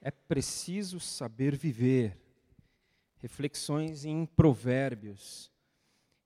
[0.00, 2.18] É preciso saber viver.
[3.18, 5.52] Reflexões em Provérbios.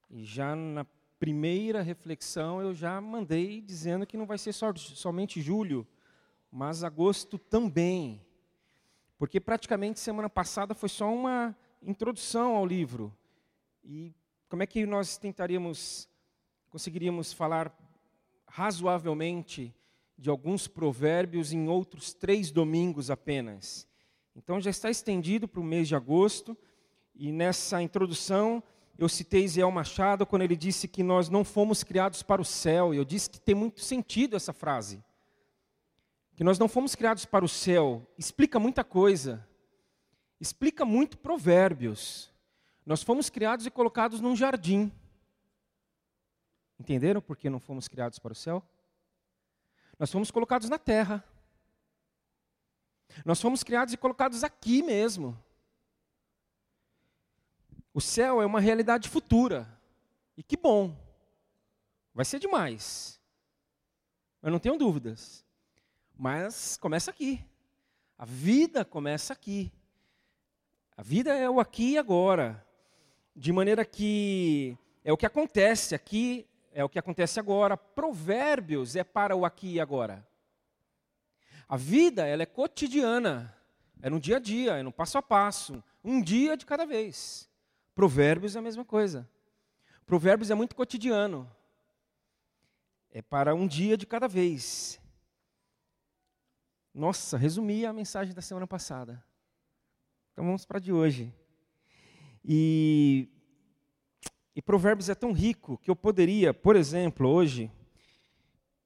[0.08, 0.86] E já na
[1.18, 5.86] primeira reflexão eu já mandei dizendo que não vai ser só, somente julho,
[6.52, 8.24] mas agosto também.
[9.18, 13.16] Porque praticamente semana passada foi só uma introdução ao livro.
[13.82, 14.14] E
[14.48, 16.08] como é que nós tentaríamos,
[16.70, 17.76] conseguiríamos falar
[18.46, 19.74] razoavelmente
[20.16, 23.86] de alguns provérbios em outros três domingos apenas?
[24.36, 26.56] Então já está estendido para o mês de agosto.
[27.14, 28.62] E nessa introdução
[28.98, 32.92] eu citei Israel Machado quando ele disse que nós não fomos criados para o céu.
[32.92, 35.02] E eu disse que tem muito sentido essa frase.
[36.36, 38.06] Que nós não fomos criados para o céu.
[38.18, 39.46] Explica muita coisa.
[40.40, 42.32] Explica muito provérbios.
[42.84, 44.92] Nós fomos criados e colocados num jardim.
[46.78, 48.62] Entenderam por que não fomos criados para o céu?
[49.98, 51.24] Nós fomos colocados na terra.
[53.24, 55.38] Nós fomos criados e colocados aqui mesmo.
[57.92, 59.68] O céu é uma realidade futura.
[60.36, 60.96] E que bom.
[62.12, 63.20] Vai ser demais.
[64.42, 65.44] Eu não tenho dúvidas.
[66.16, 67.44] Mas começa aqui.
[68.18, 69.72] A vida começa aqui.
[70.96, 72.64] A vida é o aqui e agora
[73.34, 77.76] de maneira que é o que acontece aqui, é o que acontece agora.
[77.76, 80.26] Provérbios é para o aqui e agora.
[81.68, 83.56] A vida, ela é cotidiana,
[84.02, 87.48] é no dia a dia, é no passo a passo, um dia de cada vez.
[87.94, 89.26] Provérbios é a mesma coisa.
[90.04, 91.50] Provérbios é muito cotidiano.
[93.10, 95.00] É para um dia de cada vez.
[96.92, 99.24] Nossa, resumi a mensagem da semana passada.
[100.32, 101.32] Então vamos para a de hoje.
[102.44, 103.28] E,
[104.56, 107.70] e Provérbios é tão rico que eu poderia, por exemplo, hoje,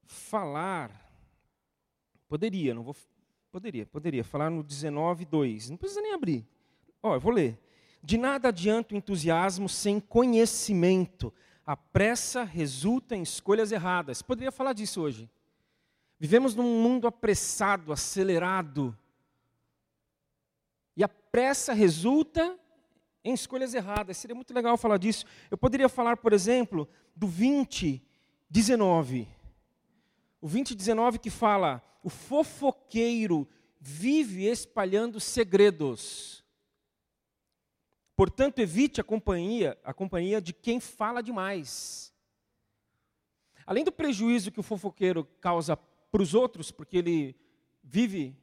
[0.05, 0.91] falar.
[2.29, 2.97] Poderia, não vou.
[3.51, 5.71] Poderia, poderia falar no 19, 2.
[5.71, 6.47] Não precisa nem abrir.
[7.03, 7.59] Ó, eu vou ler.
[8.03, 11.33] De nada adianta o entusiasmo sem conhecimento.
[11.67, 14.23] A pressa resulta em escolhas erradas.
[14.23, 15.29] Poderia falar disso hoje.
[16.19, 18.97] Vivemos num mundo apressado, acelerado.
[20.97, 22.59] E a pressa resulta
[23.25, 24.17] em escolhas erradas.
[24.17, 25.25] Seria muito legal falar disso.
[25.51, 28.03] Eu poderia falar, por exemplo, do 20,
[28.49, 29.29] 19.
[30.41, 33.49] O 20, 19 que fala: o fofoqueiro
[33.81, 36.45] vive espalhando segredos.
[38.17, 42.13] Portanto, evite a companhia, a companhia de quem fala demais.
[43.65, 47.37] Além do prejuízo que o fofoqueiro causa para os outros, porque ele
[47.83, 48.37] vive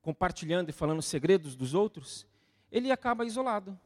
[0.00, 2.26] compartilhando e falando segredos dos outros,
[2.72, 3.78] ele acaba isolado.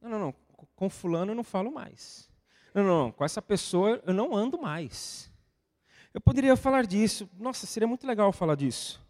[0.00, 0.34] Não, não, não.
[0.76, 2.30] Com fulano eu não falo mais.
[2.74, 3.12] Não, não, não.
[3.12, 5.30] Com essa pessoa eu não ando mais.
[6.12, 7.28] Eu poderia falar disso.
[7.38, 9.00] Nossa, seria muito legal falar disso.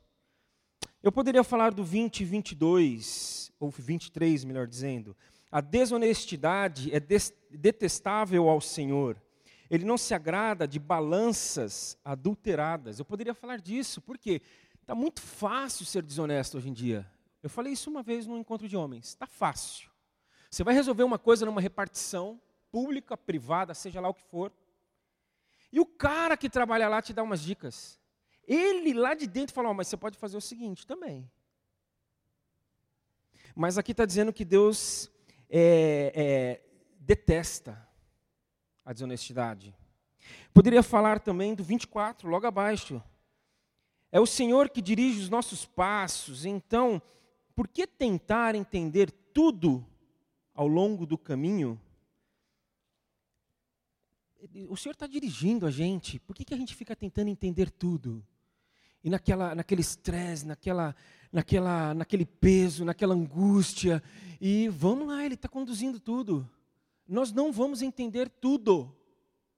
[1.03, 5.17] Eu poderia falar do 20 e 22, ou 23, melhor dizendo.
[5.51, 7.01] A desonestidade é
[7.51, 9.21] detestável ao Senhor.
[9.71, 12.99] Ele não se agrada de balanças adulteradas.
[12.99, 14.43] Eu poderia falar disso, porque
[14.81, 17.11] está muito fácil ser desonesto hoje em dia.
[17.43, 19.09] Eu falei isso uma vez num encontro de homens.
[19.09, 19.90] Está fácil.
[20.51, 22.41] Você vai resolver uma coisa numa repartição,
[22.73, 24.53] pública, privada, seja lá o que for.
[25.73, 28.01] E o cara que trabalha lá te dá umas dicas.
[28.47, 31.31] Ele lá de dentro fala: oh, mas você pode fazer o seguinte também.
[33.55, 35.11] Mas aqui está dizendo que Deus
[35.49, 36.61] é, é,
[36.99, 37.89] detesta
[38.85, 39.75] a desonestidade.
[40.53, 43.01] Poderia falar também do 24, logo abaixo.
[44.11, 47.01] É o Senhor que dirige os nossos passos, então,
[47.55, 49.87] por que tentar entender tudo
[50.61, 51.81] ao longo do caminho,
[54.69, 58.23] o Senhor está dirigindo a gente, por que, que a gente fica tentando entender tudo?
[59.03, 60.95] E naquela, naquele estresse, naquela,
[61.33, 64.03] naquela, naquele peso, naquela angústia,
[64.39, 66.47] e vamos lá, Ele está conduzindo tudo.
[67.09, 68.95] Nós não vamos entender tudo,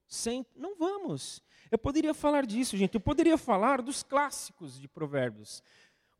[0.07, 1.43] sempre, não vamos.
[1.69, 5.65] Eu poderia falar disso, gente, eu poderia falar dos clássicos de Provérbios.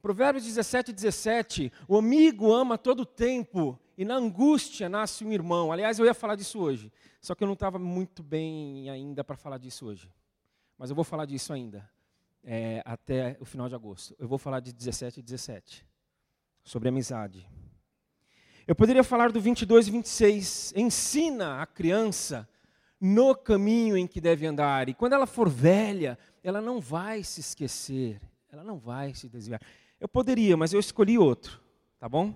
[0.03, 5.71] Provérbios 17, 17, o amigo ama todo o tempo, e na angústia nasce um irmão.
[5.71, 9.37] Aliás, eu ia falar disso hoje, só que eu não estava muito bem ainda para
[9.37, 10.11] falar disso hoje.
[10.77, 11.89] Mas eu vou falar disso ainda,
[12.43, 14.13] é, até o final de agosto.
[14.19, 15.87] Eu vou falar de 17 e 17,
[16.65, 17.49] sobre amizade.
[18.67, 20.73] Eu poderia falar do 22 e 26.
[20.75, 22.49] Ensina a criança
[23.01, 24.89] no caminho em que deve andar.
[24.89, 28.21] E quando ela for velha, ela não vai se esquecer,
[28.51, 29.61] ela não vai se desviar.
[30.03, 31.63] Eu poderia, mas eu escolhi outro,
[32.01, 32.35] tá bom?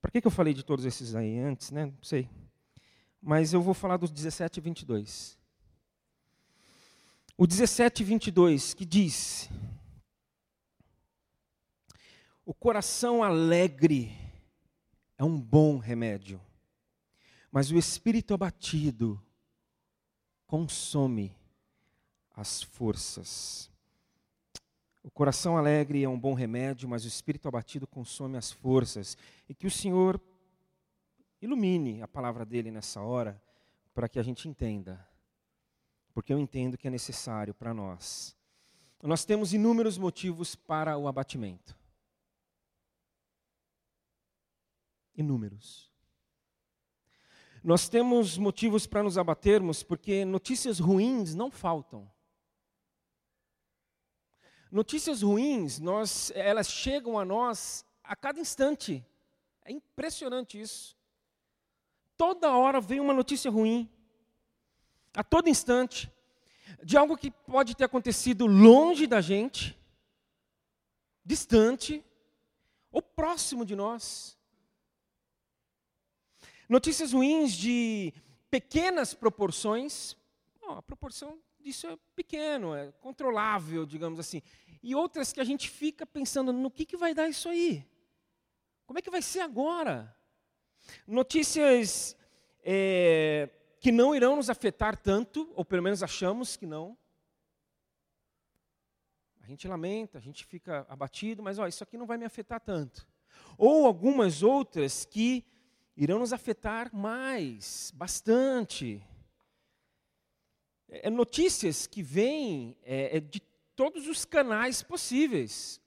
[0.00, 1.84] Para que, que eu falei de todos esses aí antes, né?
[1.84, 2.30] Não sei.
[3.20, 5.38] Mas eu vou falar dos 17 e 22.
[7.36, 9.50] O 17 e 22 que diz:
[12.42, 14.10] O coração alegre
[15.18, 16.40] é um bom remédio,
[17.52, 19.22] mas o espírito abatido
[20.46, 21.36] consome
[22.34, 23.73] as forças.
[25.04, 29.18] O coração alegre é um bom remédio, mas o espírito abatido consome as forças.
[29.46, 30.18] E que o Senhor
[31.42, 33.38] ilumine a palavra dele nessa hora,
[33.92, 35.06] para que a gente entenda.
[36.14, 38.34] Porque eu entendo que é necessário para nós.
[39.02, 41.76] Nós temos inúmeros motivos para o abatimento.
[45.14, 45.92] Inúmeros.
[47.62, 52.10] Nós temos motivos para nos abatermos porque notícias ruins não faltam.
[54.74, 59.06] Notícias ruins, nós, elas chegam a nós a cada instante.
[59.64, 60.96] É impressionante isso.
[62.16, 63.88] Toda hora vem uma notícia ruim.
[65.14, 66.12] A todo instante.
[66.82, 69.78] De algo que pode ter acontecido longe da gente,
[71.24, 72.04] distante,
[72.90, 74.36] ou próximo de nós.
[76.68, 78.12] Notícias ruins de
[78.50, 80.16] pequenas proporções.
[80.66, 84.42] a proporção disso é pequeno, é controlável, digamos assim
[84.84, 87.88] e outras que a gente fica pensando no que, que vai dar isso aí.
[88.84, 90.14] Como é que vai ser agora?
[91.06, 92.14] Notícias
[92.62, 93.48] é,
[93.80, 96.98] que não irão nos afetar tanto, ou pelo menos achamos que não.
[99.40, 102.60] A gente lamenta, a gente fica abatido, mas ó, isso aqui não vai me afetar
[102.60, 103.08] tanto.
[103.56, 105.46] Ou algumas outras que
[105.96, 109.02] irão nos afetar mais, bastante.
[110.88, 113.40] É, notícias que vêm é, é de
[113.74, 115.80] todos os canais possíveis.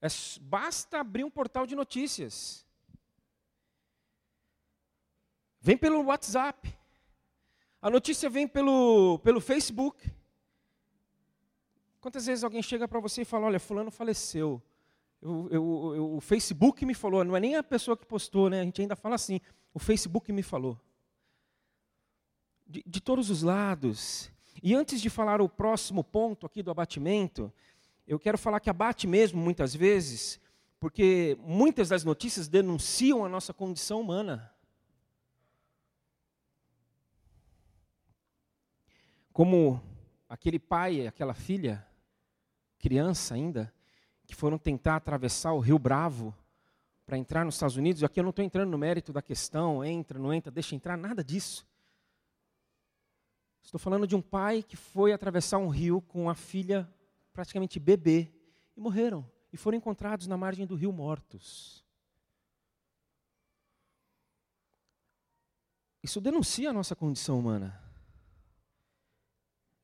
[0.00, 0.06] É,
[0.40, 2.66] basta abrir um portal de notícias.
[5.60, 6.76] Vem pelo WhatsApp.
[7.80, 10.10] A notícia vem pelo, pelo Facebook.
[12.00, 14.60] Quantas vezes alguém chega para você e fala: Olha, Fulano faleceu.
[15.22, 18.60] Eu, eu, eu, o Facebook me falou, não é nem a pessoa que postou, né?
[18.60, 19.40] a gente ainda fala assim:
[19.72, 20.76] o Facebook me falou.
[22.72, 24.30] De, de todos os lados.
[24.62, 27.52] E antes de falar o próximo ponto aqui do abatimento,
[28.06, 30.40] eu quero falar que abate mesmo muitas vezes,
[30.80, 34.50] porque muitas das notícias denunciam a nossa condição humana.
[39.34, 39.78] Como
[40.26, 41.86] aquele pai aquela filha,
[42.78, 43.70] criança ainda,
[44.24, 46.34] que foram tentar atravessar o Rio Bravo
[47.04, 48.02] para entrar nos Estados Unidos.
[48.02, 51.22] Aqui eu não estou entrando no mérito da questão, entra, não entra, deixa entrar, nada
[51.22, 51.70] disso.
[53.62, 56.88] Estou falando de um pai que foi atravessar um rio com a filha
[57.32, 58.30] praticamente bebê
[58.76, 61.84] e morreram e foram encontrados na margem do rio mortos.
[66.02, 67.80] Isso denuncia a nossa condição humana.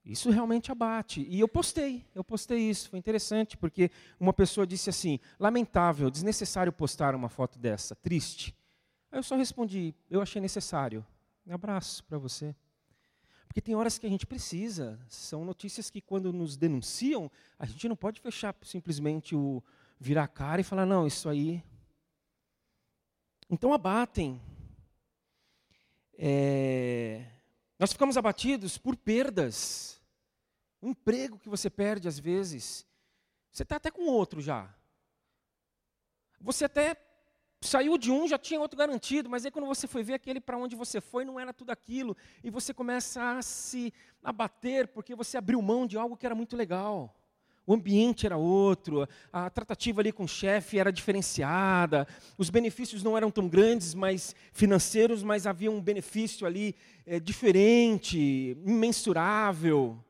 [0.04, 1.26] Isso realmente abate.
[1.28, 6.72] E eu postei, eu postei isso, foi interessante, porque uma pessoa disse assim: lamentável, desnecessário
[6.72, 8.56] postar uma foto dessa, triste.
[9.12, 11.06] Aí eu só respondi: eu achei necessário.
[11.46, 12.54] Um abraço para você.
[13.48, 15.00] Porque tem horas que a gente precisa.
[15.08, 19.62] São notícias que, quando nos denunciam, a gente não pode fechar simplesmente o
[19.98, 21.64] virar a cara e falar: não, isso aí.
[23.50, 24.40] Então abatem.
[26.16, 27.24] É...
[27.78, 30.00] Nós ficamos abatidos por perdas.
[30.82, 32.86] Um emprego que você perde às vezes.
[33.50, 34.72] Você está até com outro já.
[36.40, 36.94] Você até
[37.60, 40.56] Saiu de um, já tinha outro garantido, mas aí quando você foi ver aquele para
[40.56, 45.36] onde você foi, não era tudo aquilo, e você começa a se abater porque você
[45.36, 47.14] abriu mão de algo que era muito legal.
[47.66, 52.06] O ambiente era outro, a tratativa ali com o chefe era diferenciada,
[52.38, 58.56] os benefícios não eram tão grandes, mas financeiros, mas havia um benefício ali é, diferente,
[58.64, 60.02] imensurável.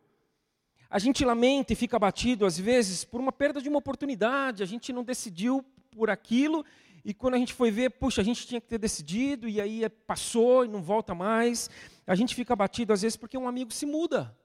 [0.90, 4.66] A gente lamenta e fica abatido às vezes por uma perda de uma oportunidade, a
[4.66, 6.64] gente não decidiu por aquilo
[7.08, 9.88] e quando a gente foi ver, puxa, a gente tinha que ter decidido, e aí
[9.88, 11.70] passou e não volta mais.
[12.06, 14.36] A gente fica abatido às vezes porque um amigo se muda.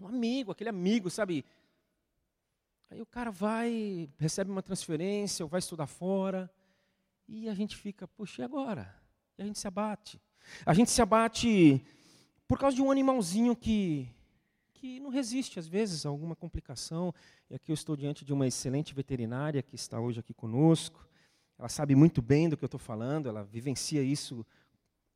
[0.00, 1.44] Um amigo, aquele amigo, sabe?
[2.90, 6.50] Aí o cara vai, recebe uma transferência, ou vai estudar fora,
[7.28, 8.92] e a gente fica, puxa, e agora?
[9.38, 10.20] E a gente se abate.
[10.66, 11.80] A gente se abate
[12.48, 14.08] por causa de um animalzinho que,
[14.74, 17.14] que não resiste, às vezes, a alguma complicação.
[17.48, 21.11] E aqui eu estou diante de uma excelente veterinária que está hoje aqui conosco.
[21.58, 24.44] Ela sabe muito bem do que eu estou falando, ela vivencia isso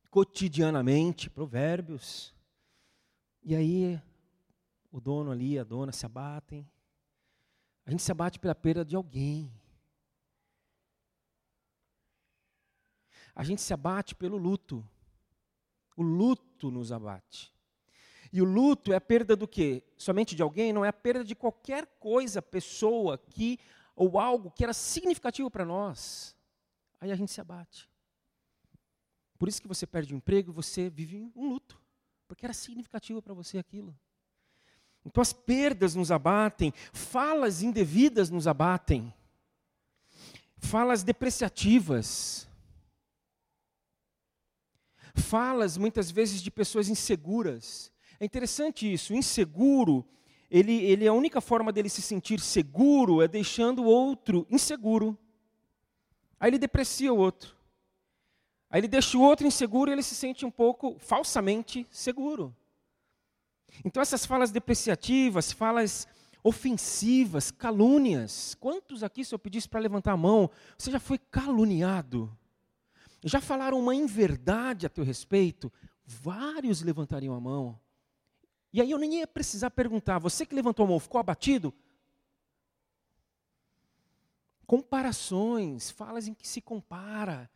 [0.09, 2.33] cotidianamente, provérbios.
[3.43, 4.01] E aí,
[4.91, 6.67] o dono ali, a dona se abatem.
[7.85, 9.51] A gente se abate pela perda de alguém.
[13.35, 14.83] A gente se abate pelo luto.
[15.95, 17.53] O luto nos abate.
[18.31, 19.83] E o luto é a perda do quê?
[19.97, 20.73] Somente de alguém?
[20.73, 23.59] Não é a perda de qualquer coisa, pessoa que
[23.97, 26.37] ou algo que era significativo para nós,
[27.01, 27.89] aí a gente se abate.
[29.39, 31.81] Por isso que você perde o emprego, você vive um luto,
[32.27, 33.97] porque era significativo para você aquilo.
[35.03, 39.11] Então as perdas nos abatem, falas indevidas nos abatem,
[40.57, 42.47] falas depreciativas,
[45.15, 47.91] falas muitas vezes de pessoas inseguras.
[48.19, 50.07] É interessante isso, inseguro,
[50.49, 55.17] ele, ele a única forma dele se sentir seguro é deixando o outro inseguro.
[56.39, 57.55] Aí ele deprecia o outro.
[58.69, 62.55] Aí ele deixa o outro inseguro e ele se sente um pouco falsamente seguro.
[63.83, 66.07] Então, essas falas depreciativas, falas
[66.43, 68.55] ofensivas, calúnias.
[68.59, 72.35] Quantos aqui, se eu pedisse para levantar a mão, você já foi caluniado?
[73.23, 75.71] Já falaram uma inverdade a teu respeito?
[76.05, 77.79] Vários levantariam a mão.
[78.77, 81.73] E aí eu nem ia precisar perguntar, você que levantou a mão, ficou abatido?
[84.65, 87.49] Comparações, falas em que se compara.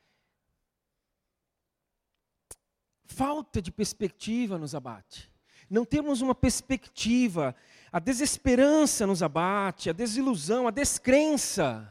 [3.06, 5.32] Falta de perspectiva nos abate
[5.72, 7.56] não temos uma perspectiva,
[7.94, 11.90] a desesperança nos abate, a desilusão, a descrença.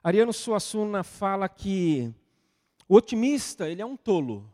[0.00, 2.14] Ariano Suassuna fala que
[2.88, 4.48] o otimista, ele é um tolo.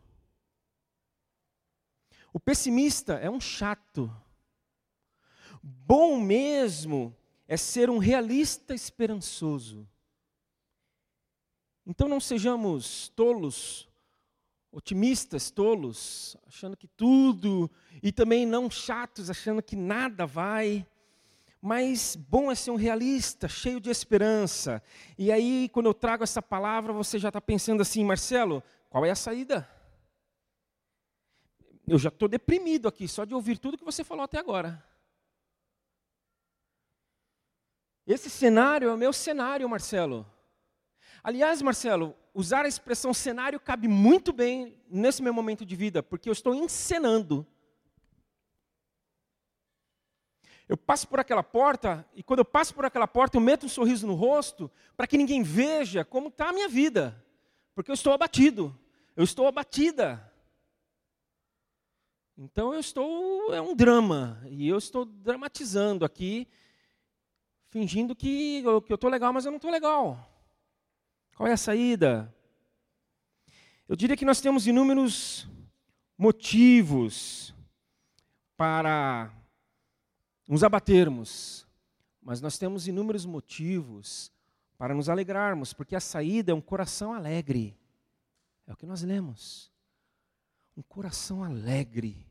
[2.37, 4.14] O pessimista é um chato.
[5.62, 7.16] Bom mesmo
[7.49, 9.88] é ser um realista esperançoso.
[11.87, 13.88] Então não sejamos tolos
[14.71, 17.71] otimistas, tolos, achando que tudo,
[18.02, 20.87] e também não chatos, achando que nada vai.
[21.59, 24.83] Mas bom é ser um realista, cheio de esperança.
[25.16, 29.11] E aí, quando eu trago essa palavra, você já está pensando assim, Marcelo, qual é
[29.11, 29.75] a saída?
[31.87, 34.85] Eu já estou deprimido aqui, só de ouvir tudo que você falou até agora.
[38.07, 40.26] Esse cenário é o meu cenário, Marcelo.
[41.23, 46.28] Aliás, Marcelo, usar a expressão cenário cabe muito bem nesse meu momento de vida, porque
[46.28, 47.47] eu estou encenando.
[50.69, 53.69] Eu passo por aquela porta, e quando eu passo por aquela porta, eu meto um
[53.69, 57.25] sorriso no rosto, para que ninguém veja como está a minha vida,
[57.75, 58.76] porque eu estou abatido,
[59.16, 60.33] eu estou abatida.
[62.38, 66.47] Então eu estou, é um drama, e eu estou dramatizando aqui,
[67.71, 70.31] fingindo que eu estou legal, mas eu não estou legal.
[71.35, 72.35] Qual é a saída?
[73.88, 75.49] Eu diria que nós temos inúmeros
[76.19, 77.55] motivos
[78.57, 79.33] para
[80.47, 81.66] nos abatermos,
[82.21, 84.33] mas nós temos inúmeros motivos
[84.76, 87.78] para nos alegrarmos, porque a saída é um coração alegre.
[88.66, 89.71] É o que nós lemos.
[90.76, 92.26] Um coração alegre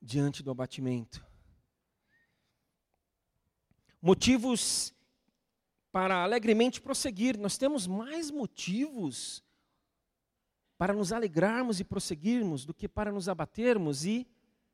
[0.00, 1.24] diante do abatimento.
[4.00, 4.94] Motivos
[5.90, 7.38] para alegremente prosseguir.
[7.38, 9.42] Nós temos mais motivos
[10.78, 14.26] para nos alegrarmos e prosseguirmos do que para nos abatermos e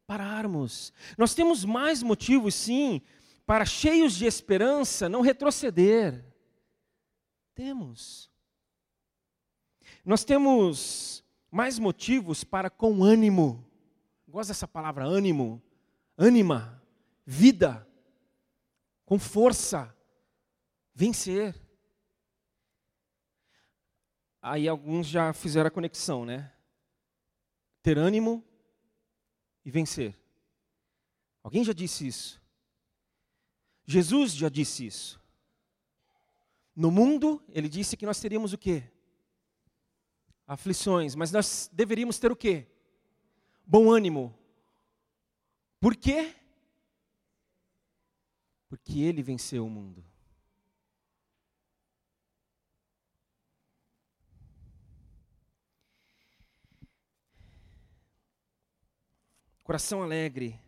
[0.07, 0.92] pararmos.
[1.16, 3.00] Nós temos mais motivos, sim,
[3.47, 6.25] para cheios de esperança não retroceder.
[7.54, 8.31] Temos.
[10.04, 11.22] Nós temos
[11.52, 13.71] mais motivos para com ânimo.
[14.26, 15.62] Gosto dessa palavra ânimo,
[16.16, 16.82] ânima,
[17.26, 17.87] vida,
[19.04, 19.94] com força,
[20.94, 21.54] vencer.
[24.40, 26.50] Aí alguns já fizeram a conexão, né?
[27.82, 28.42] Ter ânimo
[29.62, 30.18] e vencer.
[31.42, 32.40] Alguém já disse isso?
[33.85, 35.21] Jesus já disse isso.
[36.75, 38.90] No mundo, ele disse que nós teríamos o quê?
[40.52, 42.66] Aflições, mas nós deveríamos ter o quê?
[43.66, 44.38] Bom ânimo.
[45.80, 46.35] Por quê?
[48.68, 50.04] Porque ele venceu o mundo.
[59.64, 60.61] Coração alegre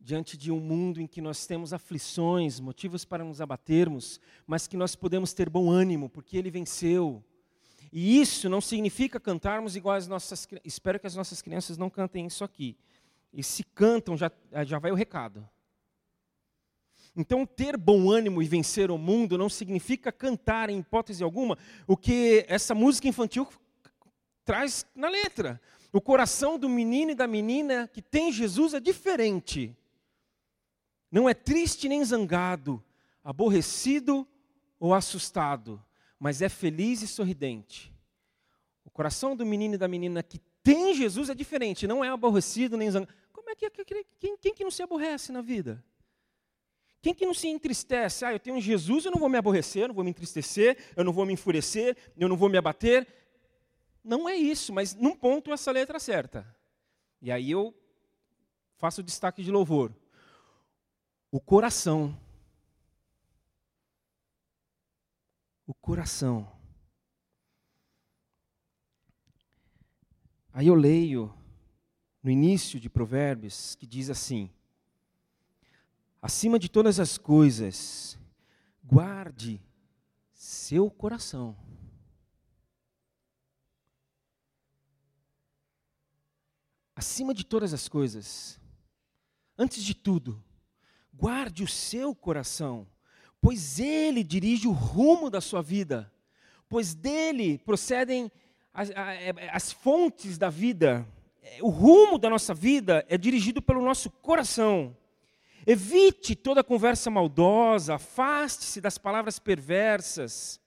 [0.00, 4.76] diante de um mundo em que nós temos aflições, motivos para nos abatermos, mas que
[4.76, 7.22] nós podemos ter bom ânimo, porque Ele venceu.
[7.96, 10.48] E isso não significa cantarmos igual as nossas.
[10.64, 12.76] Espero que as nossas crianças não cantem isso aqui.
[13.32, 14.32] E se cantam, já,
[14.66, 15.48] já vai o recado.
[17.14, 21.96] Então, ter bom ânimo e vencer o mundo não significa cantar, em hipótese alguma, o
[21.96, 23.46] que essa música infantil
[24.44, 25.60] traz na letra.
[25.92, 29.72] O coração do menino e da menina que tem Jesus é diferente.
[31.12, 32.82] Não é triste nem zangado,
[33.22, 34.26] aborrecido
[34.80, 35.80] ou assustado,
[36.24, 37.94] mas é feliz e sorridente.
[38.82, 42.78] O coração do menino e da menina que tem Jesus é diferente, não é aborrecido
[42.78, 43.12] nem zangado.
[43.30, 43.68] Como é que
[44.18, 45.84] quem, quem que não se aborrece na vida?
[47.02, 48.24] Quem que não se entristece?
[48.24, 51.04] Ah, eu tenho Jesus, eu não vou me aborrecer, eu não vou me entristecer, eu
[51.04, 53.06] não vou me enfurecer, eu não vou me abater.
[54.02, 56.56] Não é isso, mas num ponto essa letra certa.
[57.20, 57.74] E aí eu
[58.78, 59.94] faço o destaque de louvor.
[61.30, 62.18] O coração.
[65.66, 66.50] O coração.
[70.52, 71.34] Aí eu leio
[72.22, 74.50] no início de Provérbios que diz assim:
[76.22, 78.18] Acima de todas as coisas,
[78.82, 79.60] guarde
[80.32, 81.56] seu coração.
[86.96, 88.60] Acima de todas as coisas,
[89.58, 90.42] antes de tudo,
[91.12, 92.86] guarde o seu coração,
[93.44, 96.10] pois ele dirige o rumo da sua vida,
[96.66, 98.32] pois dele procedem
[98.72, 98.90] as,
[99.52, 101.06] as fontes da vida.
[101.60, 104.96] O rumo da nossa vida é dirigido pelo nosso coração.
[105.66, 110.58] Evite toda conversa maldosa, afaste-se das palavras perversas.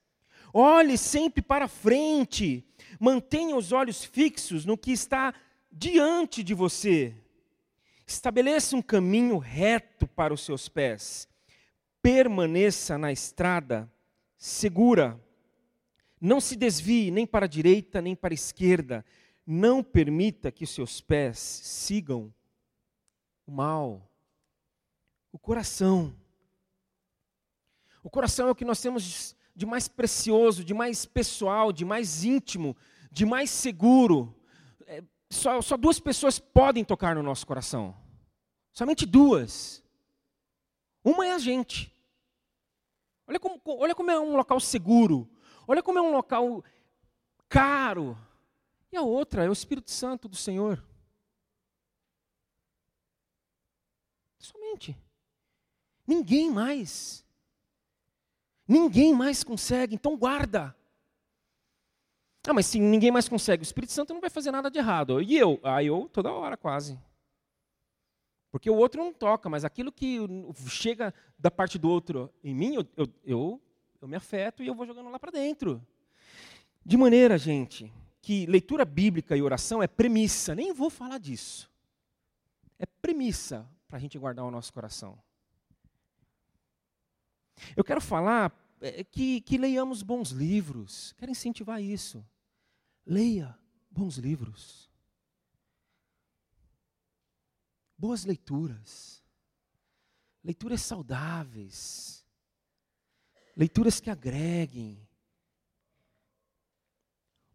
[0.54, 2.64] Olhe sempre para frente,
[3.00, 5.34] mantenha os olhos fixos no que está
[5.72, 7.16] diante de você.
[8.06, 11.28] Estabeleça um caminho reto para os seus pés.
[12.08, 13.92] Permaneça na estrada
[14.38, 15.22] segura.
[16.22, 19.04] Não se desvie nem para a direita nem para a esquerda.
[19.46, 22.34] Não permita que os seus pés sigam
[23.46, 24.10] o mal
[25.34, 26.16] o coração.
[28.02, 32.24] O coração é o que nós temos de mais precioso, de mais pessoal, de mais
[32.24, 32.74] íntimo,
[33.12, 34.34] de mais seguro.
[34.86, 37.94] É, só, só duas pessoas podem tocar no nosso coração.
[38.72, 39.84] Somente duas.
[41.04, 41.97] Uma é a gente.
[43.28, 45.30] Olha como, olha como é um local seguro.
[45.68, 46.64] Olha como é um local
[47.50, 48.18] caro.
[48.92, 50.84] E a outra é o Espírito Santo do Senhor.
[54.40, 54.98] Somente.
[56.06, 57.26] Ninguém mais.
[58.66, 60.76] Ninguém mais consegue, então guarda.
[62.48, 65.22] Ah, mas se ninguém mais consegue, o Espírito Santo não vai fazer nada de errado.
[65.22, 65.60] E eu?
[65.64, 66.98] Ah, eu toda hora quase.
[68.58, 70.18] Porque o outro não toca, mas aquilo que
[70.66, 73.62] chega da parte do outro em mim, eu, eu, eu,
[74.02, 75.80] eu me afeto e eu vou jogando lá para dentro.
[76.84, 81.70] De maneira, gente, que leitura bíblica e oração é premissa, nem vou falar disso.
[82.80, 85.20] É premissa para a gente guardar o nosso coração.
[87.76, 91.14] Eu quero falar é, que, que leiamos bons livros.
[91.20, 92.26] Quero incentivar isso.
[93.06, 93.56] Leia
[93.92, 94.90] bons livros.
[97.98, 99.24] Boas leituras.
[100.44, 102.26] Leituras saudáveis.
[103.56, 105.08] Leituras que agreguem.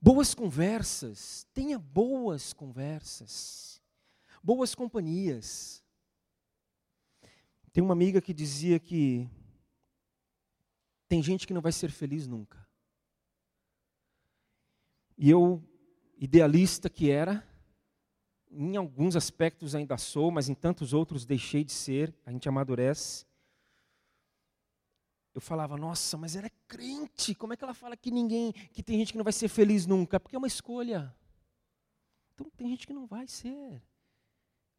[0.01, 1.47] Boas conversas.
[1.55, 3.81] Tenha boas conversas.
[4.43, 5.83] Boas companhias.
[7.73, 9.31] Tem uma amiga que dizia que
[11.09, 12.67] tem gente que não vai ser feliz nunca.
[15.17, 15.63] E eu,
[16.19, 17.47] idealista que era,
[18.53, 23.25] em alguns aspectos ainda sou, mas em tantos outros deixei de ser, a gente amadurece.
[25.35, 28.83] Eu falava, nossa, mas ela é crente, como é que ela fala que ninguém, que
[28.83, 30.21] tem gente que não vai ser feliz nunca?
[30.21, 31.15] Porque é uma escolha.
[32.35, 33.83] Então tem gente que não vai ser.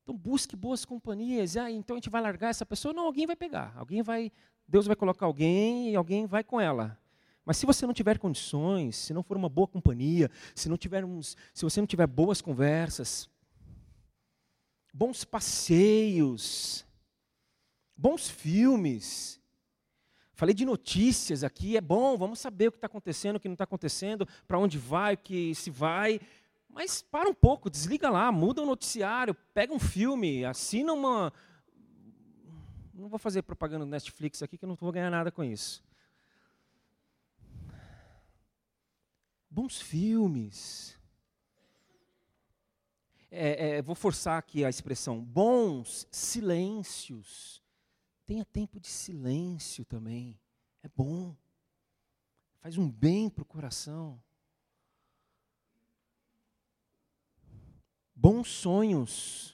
[0.03, 1.57] Então busque boas companhias.
[1.57, 2.93] Ah, então a gente vai largar essa pessoa?
[2.93, 3.73] Não, alguém vai pegar.
[3.75, 4.31] Alguém vai
[4.67, 6.97] Deus vai colocar alguém e alguém vai com ela.
[7.45, 11.35] Mas se você não tiver condições, se não for uma boa companhia, se não tivermos,
[11.53, 13.29] se você não tiver boas conversas,
[14.93, 16.85] bons passeios,
[17.97, 19.41] bons filmes.
[20.33, 23.53] Falei de notícias aqui, é bom, vamos saber o que está acontecendo, o que não
[23.53, 26.21] está acontecendo, para onde vai, o que se vai.
[26.69, 31.31] Mas para um pouco, desliga lá, muda o noticiário, pega um filme, assina uma,
[32.93, 35.83] não vou fazer propaganda no Netflix aqui que eu não vou ganhar nada com isso.
[39.49, 40.97] Bons filmes.
[43.35, 45.19] É, é, vou forçar aqui a expressão.
[45.19, 47.63] Bons silêncios.
[48.27, 50.39] Tenha tempo de silêncio também.
[50.83, 51.35] É bom.
[52.61, 54.21] Faz um bem para o coração.
[58.15, 59.52] Bons sonhos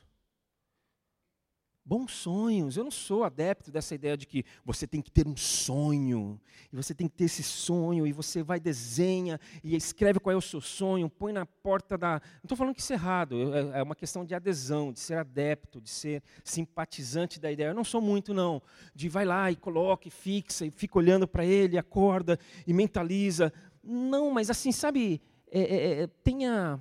[1.89, 2.77] bons sonhos.
[2.77, 6.39] Eu não sou adepto dessa ideia de que você tem que ter um sonho,
[6.71, 10.37] e você tem que ter esse sonho, e você vai, desenha, e escreve qual é
[10.37, 12.21] o seu sonho, põe na porta da.
[12.35, 15.17] Não estou falando que isso é errado, é, é uma questão de adesão, de ser
[15.17, 17.69] adepto, de ser simpatizante da ideia.
[17.69, 18.61] Eu não sou muito, não,
[18.93, 23.51] de vai lá e coloca, e fixa, e fica olhando para ele, acorda, e mentaliza.
[23.83, 26.79] Não, mas assim, sabe, é, é, é tenha,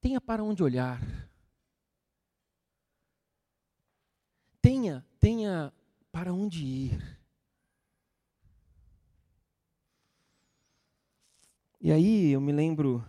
[0.00, 0.98] tenha para onde olhar
[4.90, 5.72] tenha, tenha
[6.10, 7.20] para onde ir.
[11.80, 13.04] E aí eu me lembro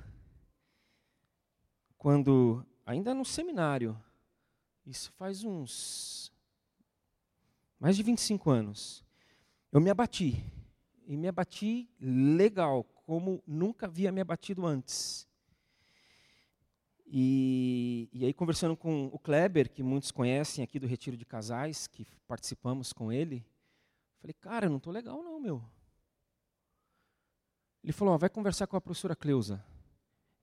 [1.97, 4.01] quando, ainda no seminário,
[4.85, 6.31] isso faz uns
[7.79, 9.03] mais de 25 anos,
[9.71, 10.43] eu me abati.
[11.07, 15.27] E me abati legal, como nunca havia me abatido antes.
[17.13, 21.86] E, e, aí, conversando com o Kleber, que muitos conhecem aqui do Retiro de Casais,
[21.86, 23.45] que participamos com ele,
[24.21, 25.62] falei, cara, não estou legal não, meu.
[27.84, 29.62] Ele falou, vai conversar com a professora Cleusa.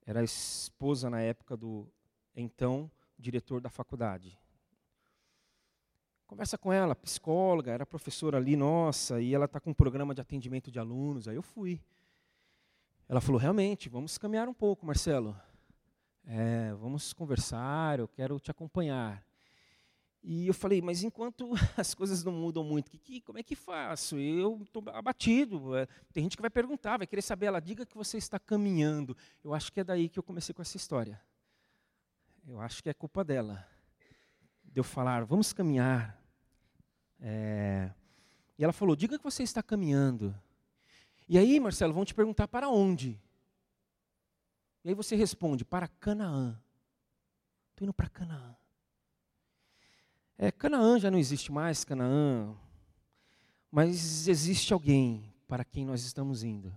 [0.05, 1.87] Era a esposa na época do
[2.35, 4.37] então diretor da faculdade.
[6.27, 10.21] Conversa com ela, psicóloga, era professora ali nossa, e ela está com um programa de
[10.21, 11.27] atendimento de alunos.
[11.27, 11.81] Aí eu fui.
[13.07, 15.35] Ela falou, realmente, vamos caminhar um pouco, Marcelo.
[16.25, 19.23] É, vamos conversar, eu quero te acompanhar.
[20.21, 23.55] E eu falei, mas enquanto as coisas não mudam muito, que, que, como é que
[23.55, 24.17] faço?
[24.17, 25.75] Eu estou abatido.
[25.75, 27.47] É, tem gente que vai perguntar, vai querer saber.
[27.47, 29.15] Ela diga que você está caminhando.
[29.43, 31.21] Eu acho que é daí que eu comecei com essa história.
[32.47, 33.65] Eu acho que é culpa dela.
[34.63, 36.21] De eu falar, vamos caminhar.
[37.19, 37.89] É,
[38.57, 40.35] e ela falou, diga que você está caminhando.
[41.27, 43.19] E aí, Marcelo, vão te perguntar para onde?
[44.83, 46.59] E aí você responde, para Canaã.
[47.71, 48.55] Estou indo para Canaã.
[50.37, 52.55] É, Canaã já não existe mais, Canaã.
[53.71, 56.73] Mas existe alguém para quem nós estamos indo.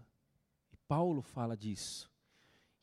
[0.73, 2.11] E Paulo fala disso.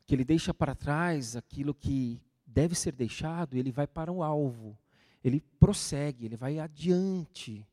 [0.06, 4.76] Que ele deixa para trás aquilo que deve ser deixado, ele vai para o alvo
[5.22, 7.66] ele prossegue, ele vai adiante.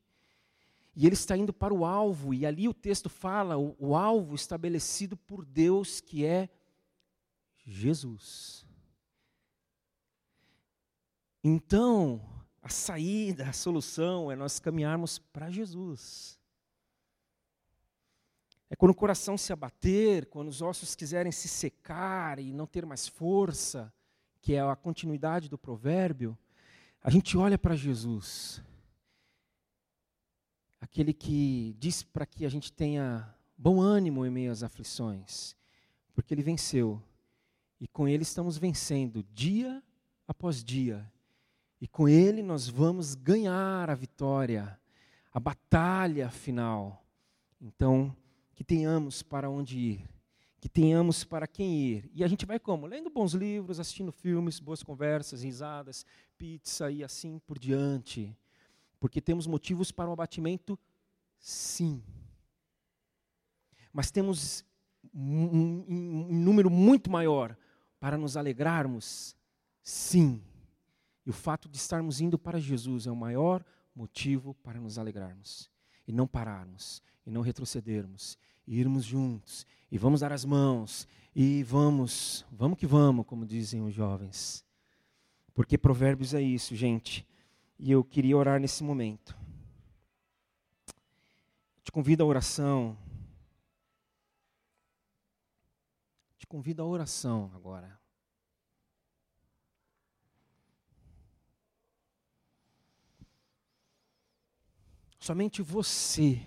[0.94, 4.34] E ele está indo para o alvo, e ali o texto fala o, o alvo
[4.34, 6.48] estabelecido por Deus, que é
[7.68, 8.66] Jesus.
[11.44, 12.20] Então,
[12.62, 16.38] a saída, a solução é nós caminharmos para Jesus.
[18.70, 22.84] É quando o coração se abater, quando os ossos quiserem se secar e não ter
[22.84, 23.92] mais força,
[24.40, 26.36] que é a continuidade do provérbio,
[27.02, 28.62] a gente olha para Jesus,
[30.80, 35.56] aquele que diz para que a gente tenha bom ânimo em meio às aflições,
[36.14, 37.02] porque ele venceu,
[37.80, 39.82] e com ele estamos vencendo dia
[40.26, 41.10] após dia,
[41.80, 44.78] e com ele nós vamos ganhar a vitória,
[45.32, 47.04] a batalha final.
[47.60, 48.14] Então,
[48.54, 50.08] que tenhamos para onde ir
[50.60, 52.10] que tenhamos para quem ir.
[52.14, 52.86] E a gente vai como?
[52.86, 56.04] Lendo bons livros, assistindo filmes, boas conversas, risadas,
[56.36, 58.36] pizza e assim por diante.
[58.98, 60.78] Porque temos motivos para o abatimento?
[61.38, 62.02] Sim.
[63.92, 64.64] Mas temos
[65.14, 67.56] um, um, um número muito maior
[67.98, 69.36] para nos alegrarmos?
[69.82, 70.42] Sim.
[71.24, 75.70] E o fato de estarmos indo para Jesus é o maior motivo para nos alegrarmos.
[76.06, 81.62] E não pararmos, e não retrocedermos, e irmos juntos, e vamos dar as mãos, e
[81.62, 84.64] vamos, vamos que vamos, como dizem os jovens.
[85.54, 87.26] Porque Provérbios é isso, gente.
[87.78, 89.36] E eu queria orar nesse momento.
[91.82, 92.96] Te convido à oração.
[96.37, 98.00] Te convido à oração agora.
[105.20, 106.40] Somente você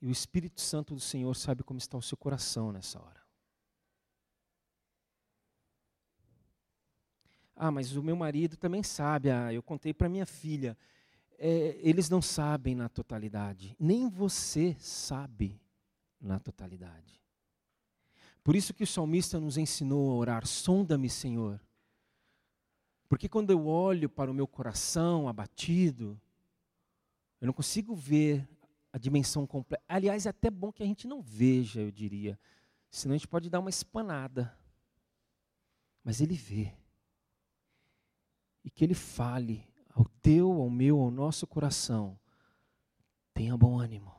[0.00, 3.20] e o Espírito Santo do Senhor sabe como está o seu coração nessa hora.
[7.56, 9.30] Ah, mas o meu marido também sabe.
[9.30, 10.76] Ah, eu contei para minha filha.
[11.38, 13.76] É, eles não sabem na totalidade.
[13.80, 15.60] Nem você sabe
[16.20, 17.23] na totalidade.
[18.44, 21.58] Por isso que o salmista nos ensinou a orar: sonda-me, Senhor.
[23.08, 26.20] Porque quando eu olho para o meu coração abatido,
[27.40, 28.46] eu não consigo ver
[28.92, 29.82] a dimensão completa.
[29.88, 32.38] Aliás, é até bom que a gente não veja, eu diria.
[32.90, 34.56] Senão a gente pode dar uma espanada.
[36.02, 36.72] Mas ele vê.
[38.62, 42.18] E que ele fale ao teu, ao meu, ao nosso coração.
[43.32, 44.14] Tenha bom ânimo.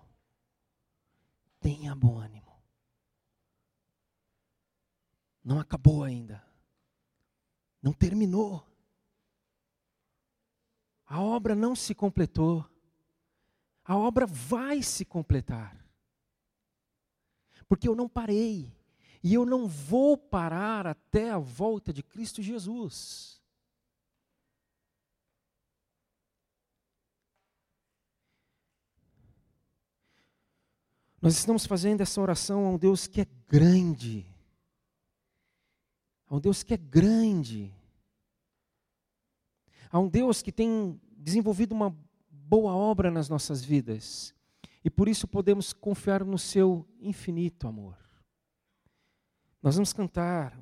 [1.59, 2.44] Tenha bom ânimo.
[5.45, 6.43] Não acabou ainda.
[7.81, 8.67] Não terminou.
[11.05, 12.69] A obra não se completou
[13.85, 15.79] a obra vai se completar.
[17.67, 18.75] Porque eu não parei.
[19.23, 23.39] E eu não vou parar até a volta de Cristo Jesus.
[31.21, 34.27] Nós estamos fazendo essa oração a um Deus que é grande.
[36.27, 37.73] A um Deus que é grande.
[39.91, 41.95] A um Deus que tem desenvolvido uma
[42.29, 44.33] boa obra nas nossas vidas.
[44.83, 47.97] E por isso podemos confiar no seu infinito amor.
[49.61, 50.55] Nós vamos cantar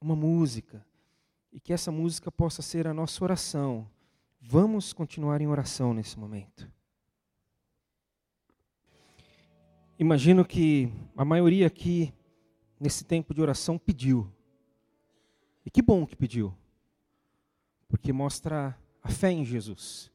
[0.00, 0.84] uma música
[1.50, 3.88] e que essa música possa ser a nossa oração.
[4.40, 6.70] Vamos continuar em oração nesse momento.
[9.98, 12.12] Imagino que a maioria aqui,
[12.78, 14.30] nesse tempo de oração, pediu.
[15.64, 16.54] E que bom que pediu,
[17.88, 20.10] porque mostra a fé em Jesus.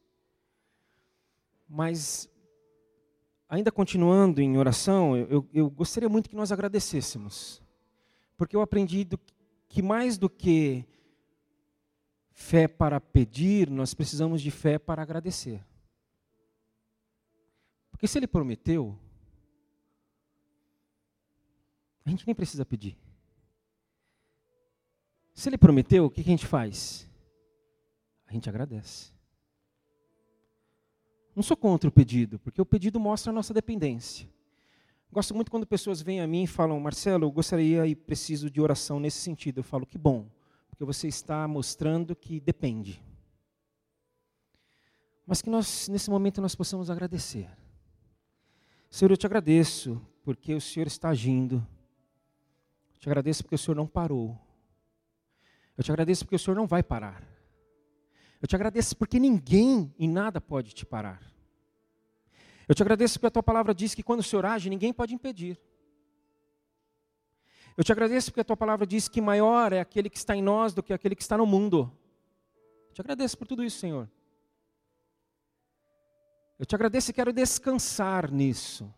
[1.67, 2.29] Mas,
[3.49, 7.62] ainda continuando em oração, eu, eu gostaria muito que nós agradecêssemos,
[8.38, 9.19] porque eu aprendi do,
[9.67, 10.86] que mais do que
[12.32, 15.63] fé para pedir, nós precisamos de fé para agradecer.
[17.91, 18.97] Porque se ele prometeu,
[22.06, 22.97] a gente nem precisa pedir.
[25.34, 27.10] Se ele prometeu, o que a gente faz?
[28.28, 29.12] A gente agradece.
[31.36, 34.30] Não sou contra o pedido, porque o pedido mostra a nossa dependência.
[35.12, 38.62] Gosto muito quando pessoas vêm a mim e falam, Marcelo, eu gostaria e preciso de
[38.62, 39.60] oração nesse sentido.
[39.60, 40.28] Eu falo, que bom,
[40.69, 43.04] porque você está mostrando que depende.
[45.26, 47.50] Mas que nós, nesse momento, nós possamos agradecer.
[48.89, 51.65] Senhor, eu te agradeço, porque o Senhor está agindo.
[52.93, 54.38] Eu te agradeço porque o Senhor não parou.
[55.77, 57.23] Eu te agradeço porque o Senhor não vai parar.
[58.41, 61.21] Eu te agradeço porque ninguém e nada pode te parar.
[62.67, 65.13] Eu te agradeço porque a tua palavra diz que quando o Senhor age, ninguém pode
[65.13, 65.59] impedir.
[67.75, 70.41] Eu te agradeço porque a tua palavra diz que maior é aquele que está em
[70.41, 71.91] nós do que aquele que está no mundo.
[72.89, 74.09] Eu te agradeço por tudo isso, Senhor.
[76.59, 78.93] Eu te agradeço e quero descansar nisso.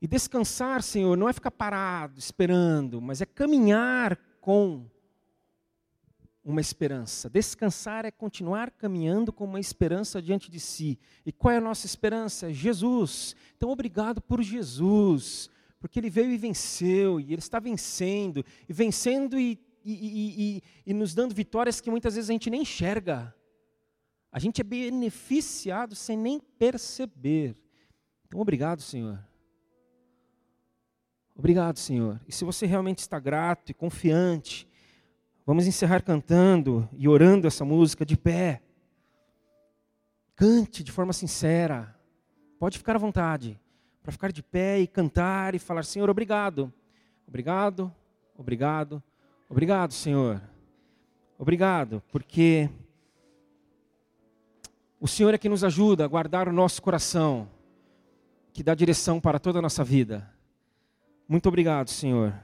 [0.00, 4.88] E descansar, Senhor, não é ficar parado, esperando, mas é caminhar com
[6.50, 7.28] uma esperança.
[7.28, 10.98] Descansar é continuar caminhando com uma esperança diante de si.
[11.26, 12.52] E qual é a nossa esperança?
[12.52, 13.36] Jesus.
[13.56, 19.38] Então, obrigado por Jesus, porque ele veio e venceu, e ele está vencendo, e vencendo
[19.38, 23.34] e, e, e, e, nos dando vitórias que muitas vezes a gente nem enxerga.
[24.30, 27.56] A gente é beneficiado sem nem perceber.
[28.26, 29.18] Então, obrigado, Senhor.
[31.34, 32.20] Obrigado, Senhor.
[32.26, 34.68] E se você realmente está grato e confiante,
[35.48, 38.60] Vamos encerrar cantando e orando essa música de pé.
[40.36, 41.96] Cante de forma sincera.
[42.58, 43.58] Pode ficar à vontade
[44.02, 46.70] para ficar de pé e cantar e falar: Senhor, obrigado.
[47.26, 47.90] Obrigado,
[48.36, 49.02] obrigado,
[49.48, 50.38] obrigado, Senhor.
[51.38, 52.68] Obrigado, porque
[55.00, 57.48] o Senhor é que nos ajuda a guardar o nosso coração,
[58.52, 60.30] que dá direção para toda a nossa vida.
[61.26, 62.34] Muito obrigado, Senhor.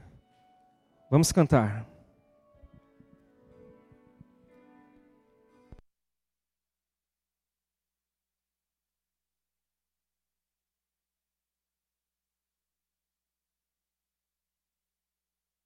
[1.07, 1.94] Vamos cantar.